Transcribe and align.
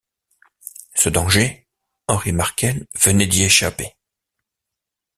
Ce 0.95 1.09
danger, 1.09 1.67
Harry 2.07 2.31
Markel 2.31 2.87
venait 2.95 3.27
d’y 3.27 3.43
échapper. 3.43 3.93